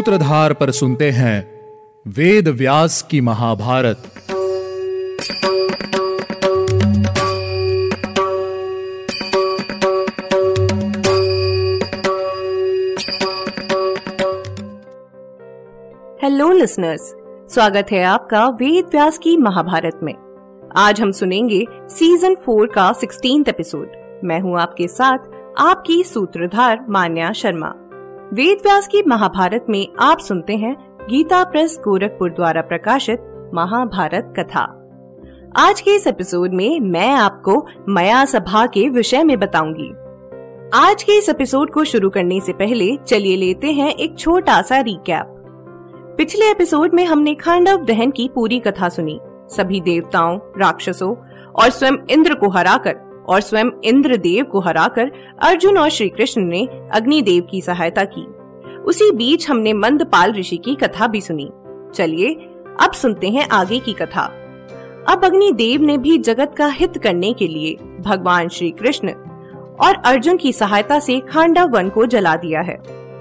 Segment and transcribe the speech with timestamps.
[0.00, 1.38] सूत्रधार पर सुनते हैं
[2.08, 3.96] वेद व्यास की महाभारत।
[16.22, 17.12] हेलो लिसनर्स
[17.54, 20.14] स्वागत है आपका वेद व्यास की महाभारत में।
[20.76, 27.32] आज हम सुनेंगे सीज़न फोर का सिक्सटीन एपिसोड मैं हूँ आपके साथ आपकी सूत्रधार मान्या
[27.32, 27.74] शर्मा।
[28.34, 30.76] वेद व्यास की महाभारत में आप सुनते हैं
[31.10, 34.62] गीता प्रेस गोरखपुर द्वारा प्रकाशित महाभारत कथा।
[35.56, 39.90] आज के इस एपिसोड में मैं आपको मया सभा के विषय में बताऊँगी।
[40.74, 44.80] आज के इस एपिसोड को शुरू करने से पहले चलिए लेते हैं एक छोटा सा
[44.80, 45.34] रिकैप
[46.18, 51.14] पिछले एपिसोड में हमने खांडव दहन की पूरी कथा सुनी। सभी देवताओं, राक्षसों
[51.54, 55.10] और स्वयं इंद्र को हराकर और स्वयं इंद्र देव को हराकर
[55.42, 58.26] अर्जुन और श्री कृष्ण ने अग्निदेव की सहायता की।
[58.76, 61.50] उसी बीच हमने मंदपाल ऋषि की कथा भी सुनी।
[61.94, 62.34] चलिए,
[62.80, 64.22] अब सुनते हैं आगे की कथा।
[65.08, 69.12] अब अग्निदेव ने भी जगत का हित करने के लिए भगवान श्री कृष्ण
[69.80, 72.76] और अर्जुन की सहायता से खांडा वन को जला दिया है।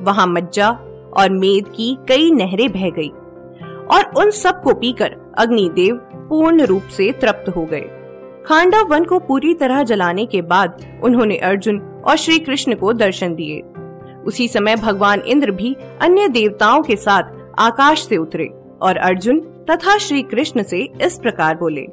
[0.00, 0.70] वहाँ मज्जा
[1.16, 3.08] और मेद की कई नहरें बह गई
[3.96, 5.96] और उन सबको पीकर अग्निदेव
[6.28, 7.84] पूर्ण रूप से तृप्त हो गए।
[8.46, 13.34] खांडव वन को पूरी तरह जलाने के बाद उन्होंने अर्जुन और श्री कृष्ण को दर्शन
[13.34, 13.60] दिए।
[14.26, 18.46] उसी समय भगवान इंद्र भी अन्य देवताओं के साथ आकाश से उतरे
[18.82, 21.86] और अर्जुन तथा श्री कृष्ण से इस प्रकार बोले,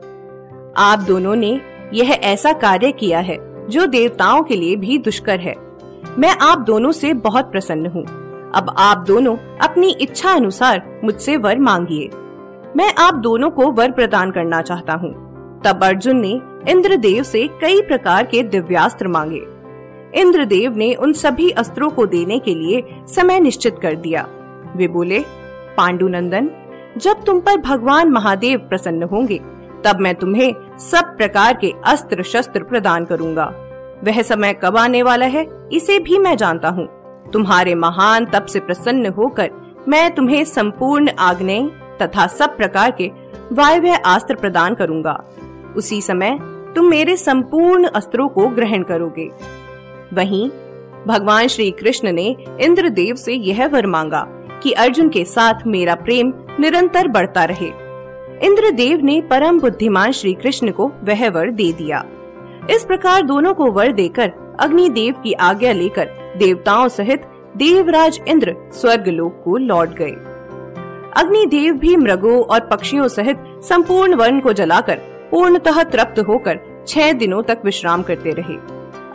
[0.78, 1.60] आप दोनों ने
[1.94, 3.38] यह ऐसा कार्य किया है
[3.70, 5.56] जो देवताओं के लिए भी दुष्कर है।
[6.20, 8.06] मैं आप दोनों से बहुत प्रसन्न हूँ।
[8.56, 12.10] अब आप दोनों अपनी इच्छा अनुसार मुझसे वर मांगिए।
[12.76, 15.31] मैं आप दोनों को वर प्रदान करना चाहता हूँ।
[15.66, 19.42] तब अर्जुन ने इंद्रदेव से कई प्रकार के दिव्यास्त्र मांगे।
[20.22, 24.28] इंद्रदेव ने उन सभी अस्त्रों को देने के लिए समय निश्चित कर दिया।
[24.76, 25.20] वे बोले,
[25.78, 26.50] पांडुनंदन,
[26.98, 29.38] जब तुम पर भगवान महादेव प्रसन्न होंगे,
[29.86, 33.46] तब मैं तुम्हें सब प्रकार के अस्त्र शस्त्र प्रदान करूँगा।
[34.04, 36.88] वह समय कब आने वाला है, इसे भी मैं जानता हूँ।
[37.34, 39.52] तुम्हारे महान तप से प्रसन्न होकर
[39.88, 41.72] मैं तुम्हें संपूर्ण आग्नेय
[42.02, 43.12] तथा सब प्रकार के
[43.52, 45.14] वायव्य अस्त्र प्रदान करूँगा।
[45.78, 46.38] उसी समय
[46.76, 49.30] तुम मेरे संपूर्ण अस्त्रों को ग्रहण करोगे।
[50.14, 50.50] वहीं
[51.08, 54.26] भगवान श्री कृष्ण ने इंद्रदेव से यह वर मांगा
[54.64, 57.68] कि अर्जुन के साथ मेरा प्रेम निरंतर बढ़ता रहे।
[58.46, 62.04] इंद्रदेव ने परम बुद्धिमान श्री कृष्ण को वह वर दे दिया।
[62.70, 67.22] इस प्रकार दोनों को वर देकर अग्निदेव की आज्ञा लेकर देवताओं सहित
[67.58, 70.12] देवराज इंद्र स्वर्ग लोक को लौट गए।
[71.18, 77.42] अग्निदेव भी मृगों और पक्षियों सहित संपूर्ण वन को जलाकर पूर्णतः तृप्त होकर छह दिनों
[77.42, 78.56] तक विश्राम करते रहे।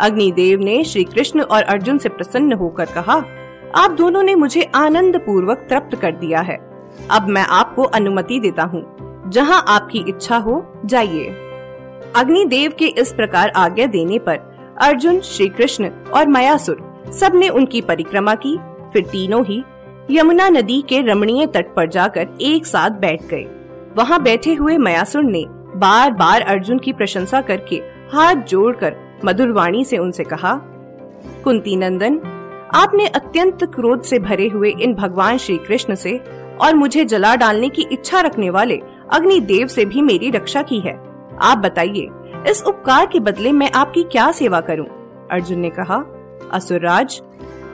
[0.01, 3.23] अग्निदेव ने श्री कृष्ण और अर्जुन से प्रसन्न होकर कहा,
[3.75, 6.57] आप दोनों ने मुझे आनंद पूर्वक तृप्त कर दिया है।
[7.11, 11.29] अब मैं आपको अनुमति देता हूँ। जहाँ आपकी इच्छा हो, जाइए
[12.17, 14.39] अग्निदेव के इस प्रकार आज्ञा देने पर
[14.83, 18.57] अर्जुन श्री कृष्ण और मयासुर सबने उनकी परिक्रमा की।
[18.93, 19.63] फिर तीनों ही
[20.11, 23.47] यमुना नदी के रमणीय तट पर जाकर एक साथ बैठ गए।
[23.97, 25.45] वहाँ बैठे हुए मयासुर ने
[25.77, 27.77] बार बार अर्जुन की प्रशंसा करके
[28.13, 30.55] हाथ जोड़कर मधुर वाणी से उनसे कहा,
[31.45, 32.19] कुंती नंदन,
[32.75, 36.17] आपने अत्यंत क्रोध से भरे हुए इन भगवान श्री कृष्ण से
[36.61, 38.81] और मुझे जला डालने की इच्छा रखने वाले
[39.13, 40.95] अग्नि देव से भी मेरी रक्षा की है
[41.43, 42.09] आप बताइए,
[42.49, 44.87] इस उपकार के बदले मैं आपकी क्या सेवा करूँ?
[45.31, 46.03] अर्जुन ने कहा,
[46.53, 47.21] असुरराज,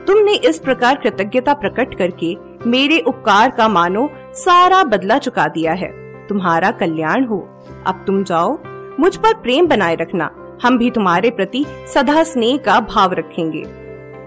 [0.07, 2.37] तुमने इस प्रकार कृतज्ञता प्रकट करके
[2.67, 6.02] मेरे उपकार का मानो सारा बदला चुका दिया है
[6.33, 7.49] तुम्हारा कल्याण हो।
[7.87, 8.59] अब तुम जाओ,
[9.01, 10.31] मुझ पर प्रेम बनाए रखना।
[10.63, 13.63] हम भी तुम्हारे प्रति सदा स्नेह का भाव रखेंगे।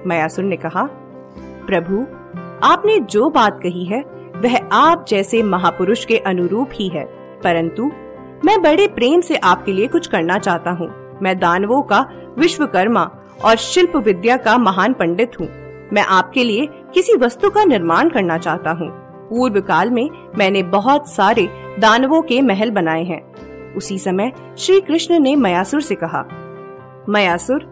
[0.07, 0.83] मयासुर ने कहा,
[1.67, 2.07] प्रभु,
[2.63, 4.01] आपने जो बात कही है,
[4.35, 7.05] वह आप जैसे महापुरुष के अनुरूप ही है।
[7.43, 7.91] परंतु,
[8.45, 12.05] मैं बड़े प्रेम से आपके लिए कुछ करना चाहता हूँ। मैं दानवों का,
[12.37, 13.11] विश्वकर्मा
[13.45, 15.47] और शिल्प विद्या का महान पंडित हूँ।
[15.93, 21.09] मैं आपके लिए किसी वस्तु का निर्माण करना चाहता हूँ। पूर्व काल में मैंने बहुत
[21.09, 23.21] सारे दानवों के महल बनाए हैं।
[23.75, 26.25] उसी समय श्री कृष्ण ने मयासुर से कहा,
[27.09, 27.67] मयासुर,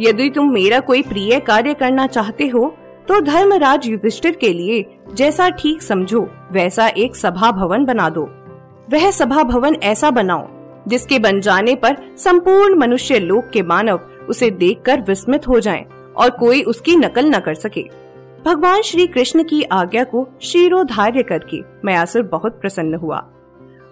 [0.00, 2.74] यदि तुम मेरा कोई प्रिय कार्य करना चाहते हो
[3.08, 4.84] तो धर्मराज युधिष्ठिर के लिए
[5.14, 6.20] जैसा ठीक समझो,
[6.52, 8.22] वैसा एक सभा भवन बना दो।
[8.92, 10.48] वह सभा भवन ऐसा बनाओ,
[10.88, 15.84] जिसके बन जाने पर संपूर्ण मनुष्य लोक के मानव उसे देखकर विस्मित हो जाएँ
[16.16, 17.82] और कोई उसकी नकल न कर सके।
[18.44, 23.18] भगवान श्री कृष्ण की आज्ञा को शीरोधार्य करके मयासुर बहुत प्रसन्न हुआ।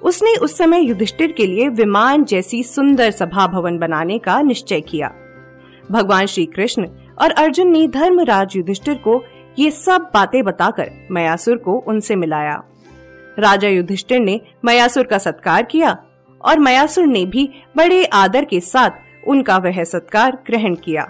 [0.02, 5.12] उसने उस समय युधिष्ठिर के लिए विमान जैसी सुंदर सभा भवन बनाने का निश्चय किया।
[5.90, 6.86] भगवान श्री कृष्ण
[7.20, 9.22] और अर्जुन ने धर्मराज युधिष्ठिर को
[9.58, 12.62] ये सब बातें बताकर मयासुर को उनसे मिलाया।
[13.38, 15.96] राजा युधिष्ठिर ने मयासुर का सत्कार किया
[16.44, 18.90] और मयासुर ने भी बड़े आदर के साथ
[19.28, 21.02] उनका वह सत्कार ग्रहण किया।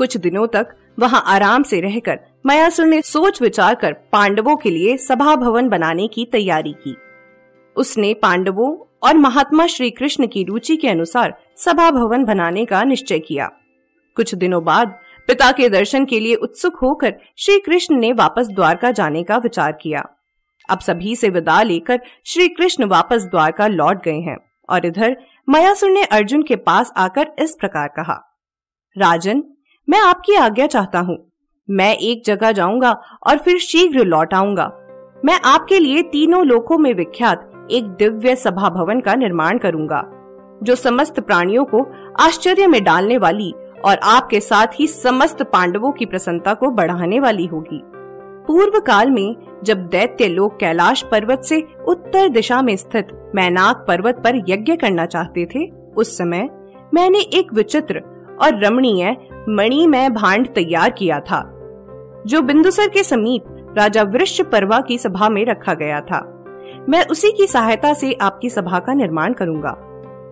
[0.00, 4.96] कुछ दिनों तक वहाँ आराम से रहकर मयासुर ने सोच विचार कर पांडवों के लिए
[4.96, 6.96] सभा भवन बनाने की तैयारी की।
[7.76, 13.18] उसने पांडवों और महात्मा श्री कृष्ण की रुचि के अनुसार सभा भवन बनाने का निश्चय
[13.18, 13.50] किया।
[14.16, 18.90] कुछ दिनों बाद पिता के दर्शन के लिए उत्सुक होकर श्री कृष्ण ने वापस द्वारका
[18.90, 20.04] जाने का विचार किया।
[20.68, 24.36] अब सभी से विदा लेकर श्री कृष्ण वापस द्वारका लौट गए हैं
[24.68, 25.16] और इधर
[25.48, 28.20] मयासुर ने अर्जुन के पास आकर इस प्रकार कहा,
[28.96, 29.42] राजन,
[29.88, 31.18] मैं आपकी आज्ञा चाहता हूँ।
[31.68, 32.90] मैं एक जगह जाऊँगा
[33.26, 34.66] और फिर शीघ्र लौट आऊँगा।
[35.24, 40.02] मैं आपके लिए तीनों लोकों में विख्यात एक दिव्य सभा भवन का निर्माण करूँगा,
[40.62, 41.86] जो समस्त प्राणियों को
[42.20, 43.52] आश्चर्य में डालने वाली
[43.84, 47.82] और आपके साथ ही समस्त पांडवों की प्रसन्नता को बढ़ाने वाली होगी।
[48.46, 54.20] पूर्व काल में जब दैत्य लोग कैलाश पर्वत से उत्तर दिशा में स्थित मैनाक पर्वत
[54.24, 55.66] पर यज्ञ करना चाहते थे,
[55.96, 56.48] उस समय
[56.94, 58.02] मैंने एक विचित्र
[58.42, 59.16] और रमणीय
[59.48, 61.42] मणिमय भांड तैयार किया था,
[62.26, 66.20] जो बिंदुसर के समीप राजा वृक्ष पर्वा की सभा में रखा गया था।
[66.88, 69.74] मैं उसी की सहायता से आपकी सभा का निर्माण करूँगा।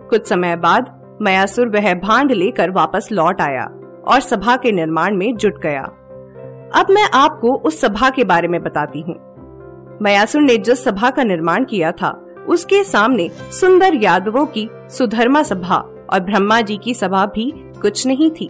[0.09, 3.63] कुछ समय बाद मयासुर वह भांड लेकर वापस लौट आया
[4.07, 5.81] और सभा के निर्माण में जुट गया।
[6.75, 9.15] अब मैं आपको उस सभा के बारे में बताती हूँ।
[10.01, 12.11] मयासुर ने जिस सभा का निर्माण किया था,
[12.47, 15.77] उसके सामने सुंदर यादवों की सुधर्मा सभा
[16.13, 18.49] और ब्रह्मा जी की सभा भी कुछ नहीं थी।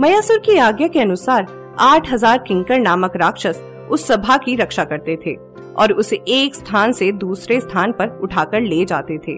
[0.00, 1.46] मयासुर की आज्ञा के अनुसार
[1.80, 5.36] आठ हज़ार किंकर नामक राक्षस उस सभा की रक्षा करते थे।
[5.78, 9.32] और उसे एक स्थान से दूसरे स्थान पर उठाकर ले जाते थे।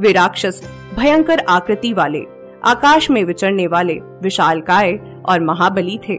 [0.00, 0.62] वे राक्षस,
[0.96, 2.22] भयंकर आकृति वाले,
[2.64, 6.18] आकाश में विचरने वाले विशाल काय और महाबली थे।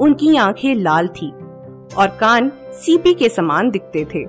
[0.00, 1.32] उनकी आँखें लाल थी
[1.98, 4.24] और कान सीपी के समान दिखते थे।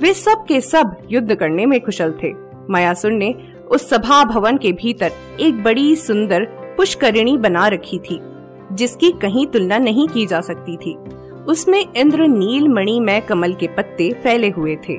[0.00, 2.32] वे सब के सब युद्ध करने में कुशल थे।
[2.70, 3.34] मयासुर ने
[3.70, 6.44] उस सभा भवन के भीतर एक बड़ी सुंदर
[6.76, 8.20] पुष्करिणी बना रखी थी,
[8.72, 10.96] जिसकी कहीं तुलना नहीं की जा सकती थी।
[11.48, 14.98] उसमें इंद्र नील मणि में कमल के पत्ते फैले हुए थे।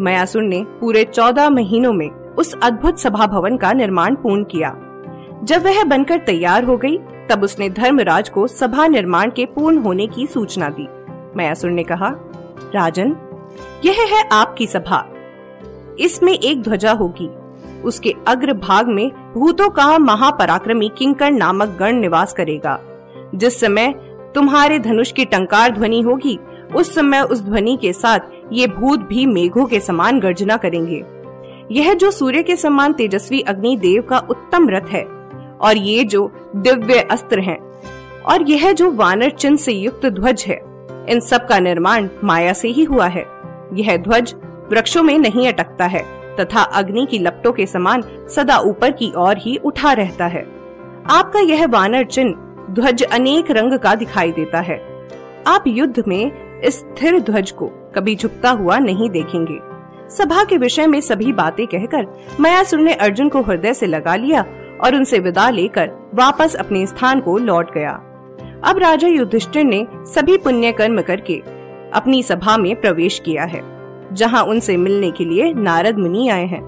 [0.00, 4.70] मयासुर ने पूरे चौदह महीनों में उस अद्भुत सभा भवन का निर्माण पूर्ण किया।
[5.44, 10.06] जब वह बनकर तैयार हो गई, तब उसने धर्मराज को सभा निर्माण के पूर्ण होने
[10.06, 10.88] की सूचना दी।
[11.36, 12.08] मयासुर ने कहा,
[12.74, 13.16] राजन,
[13.84, 15.06] यह है आपकी सभा।
[16.00, 17.28] इसमें एक ध्वजा होगी।
[17.82, 22.78] उसके अग्र भाग में भूतों का महापराक्रमी किंकर नामक गण निवास करेगा,
[23.34, 23.94] जिस समय
[24.34, 26.38] तुम्हारे धनुष की टंकार ध्वनि होगी।
[26.76, 28.18] उस समय उस ध्वनि के साथ
[28.52, 31.04] ये भूत भी मेघों के समान गर्जना करेंगे।
[31.70, 35.04] यह जो सूर्य के समान तेजस्वी अग्नि देव का उत्तम रथ है,
[35.60, 37.58] और ये जो दिव्य अस्त्र हैं,
[38.22, 40.60] और यह जो वानर चिन्ह से युक्त ध्वज है,
[41.10, 43.26] इन सब का निर्माण माया से ही हुआ है।
[43.74, 44.34] यह ध्वज
[44.70, 46.02] वृक्षों में नहीं अटकता है,
[46.36, 50.46] तथा अग्नि की लपटों के समान सदा ऊपर की ओर ही उठा रहता है।
[51.10, 52.34] आपका यह वानर चिन्ह
[52.70, 54.80] ध्वज अनेक रंग का दिखाई देता है।
[55.46, 59.58] आप युद्ध में इस स्थिर ध्वज को कभी झुकता हुआ नहीं देखेंगे।
[60.08, 62.06] सभा के विषय में सभी बातें कहकर
[62.40, 64.44] मयासुर ने अर्जुन को हृदय से लगा लिया
[64.84, 67.90] और उनसे विदा लेकर वापस अपने स्थान को लौट गया।
[68.64, 71.36] अब राजा युधिष्ठिर ने सभी पुण्य कर्म करके
[71.92, 73.62] अपनी सभा में प्रवेश किया है,
[74.12, 76.62] जहाँ उनसे मिलने के लिए नारद मुनि आए हैं।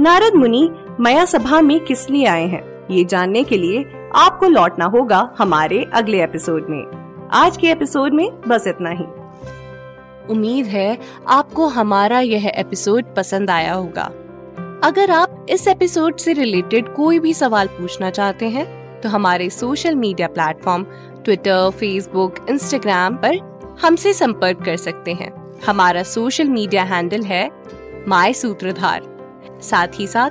[0.00, 0.68] नारद मुनि
[1.00, 3.84] मया सभा में किस लिए आए हैं, ये जानने के लिए
[4.14, 9.04] आपको लौटना होगा हमारे अगले एपिसोड में। आज के एपिसोड में बस इतना ही।
[10.30, 10.98] उम्मीद है
[11.28, 14.04] आपको हमारा यह एपिसोड पसंद आया होगा।
[14.84, 19.94] अगर आप इस एपिसोड से रिलेटेड कोई भी सवाल पूछना चाहते हैं तो हमारे social
[19.94, 20.84] media platform
[21.24, 23.38] Twitter Facebook Instagram पर
[23.82, 25.32] हमसे संपर्क कर सकते हैं।
[25.66, 27.50] हमारा सोशल मीडिया हैंडल है
[28.08, 29.02] माई सूत्रधार
[29.62, 30.30] साथ ही साथ